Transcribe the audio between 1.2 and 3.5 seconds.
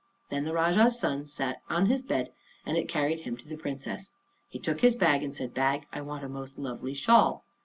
sat on his bed, and it carried him to